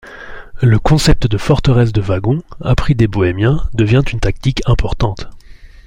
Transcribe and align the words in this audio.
Le 0.63 0.79
concept 0.79 1.27
de 1.27 1.37
forteresse 1.37 1.93
de 1.93 2.01
wagons, 2.01 2.41
appris 2.61 2.95
des 2.95 3.05
Bohémiens, 3.07 3.69
devient 3.75 4.01
une 4.11 4.19
tactique 4.19 4.63
importante. 4.65 5.29